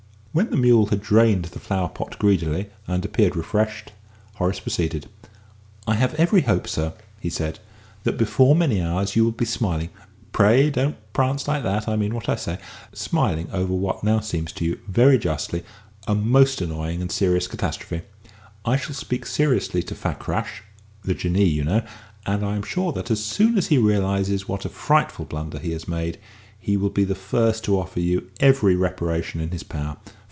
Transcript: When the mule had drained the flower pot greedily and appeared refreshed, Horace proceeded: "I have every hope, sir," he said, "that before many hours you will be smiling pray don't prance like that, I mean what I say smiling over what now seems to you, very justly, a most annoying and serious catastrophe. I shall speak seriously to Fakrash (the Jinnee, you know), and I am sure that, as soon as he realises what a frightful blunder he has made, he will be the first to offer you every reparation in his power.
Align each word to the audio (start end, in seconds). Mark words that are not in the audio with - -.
When 0.33 0.49
the 0.49 0.55
mule 0.55 0.85
had 0.85 1.01
drained 1.01 1.43
the 1.43 1.59
flower 1.59 1.89
pot 1.89 2.17
greedily 2.17 2.69
and 2.87 3.03
appeared 3.03 3.35
refreshed, 3.35 3.91
Horace 4.35 4.61
proceeded: 4.61 5.07
"I 5.85 5.95
have 5.95 6.13
every 6.13 6.43
hope, 6.43 6.69
sir," 6.69 6.93
he 7.19 7.29
said, 7.29 7.59
"that 8.05 8.17
before 8.17 8.55
many 8.55 8.81
hours 8.81 9.13
you 9.13 9.25
will 9.25 9.33
be 9.33 9.43
smiling 9.43 9.89
pray 10.31 10.69
don't 10.69 10.95
prance 11.11 11.49
like 11.49 11.63
that, 11.63 11.89
I 11.89 11.97
mean 11.97 12.15
what 12.15 12.29
I 12.29 12.37
say 12.37 12.59
smiling 12.93 13.49
over 13.51 13.73
what 13.73 14.05
now 14.05 14.21
seems 14.21 14.53
to 14.53 14.63
you, 14.63 14.79
very 14.87 15.17
justly, 15.17 15.63
a 16.07 16.15
most 16.15 16.61
annoying 16.61 17.01
and 17.01 17.11
serious 17.11 17.47
catastrophe. 17.47 18.03
I 18.63 18.77
shall 18.77 18.95
speak 18.95 19.25
seriously 19.25 19.83
to 19.83 19.95
Fakrash 19.95 20.63
(the 21.03 21.13
Jinnee, 21.13 21.43
you 21.43 21.65
know), 21.65 21.81
and 22.25 22.45
I 22.45 22.55
am 22.55 22.63
sure 22.63 22.93
that, 22.93 23.11
as 23.11 23.21
soon 23.21 23.57
as 23.57 23.67
he 23.67 23.77
realises 23.77 24.47
what 24.47 24.63
a 24.63 24.69
frightful 24.69 25.25
blunder 25.25 25.59
he 25.59 25.73
has 25.73 25.89
made, 25.89 26.19
he 26.57 26.77
will 26.77 26.89
be 26.89 27.03
the 27.03 27.15
first 27.15 27.65
to 27.65 27.77
offer 27.77 27.99
you 27.99 28.31
every 28.39 28.77
reparation 28.77 29.41
in 29.41 29.51
his 29.51 29.63
power. 29.63 29.97